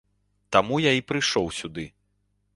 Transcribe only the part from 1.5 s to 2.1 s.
сюды.